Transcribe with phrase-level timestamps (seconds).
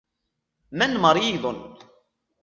[0.71, 1.45] من مريض؟